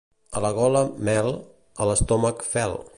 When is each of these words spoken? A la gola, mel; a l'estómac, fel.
A 0.39 0.41
la 0.45 0.49
gola, 0.59 0.81
mel; 1.11 1.29
a 1.85 1.91
l'estómac, 1.91 2.47
fel. 2.55 2.79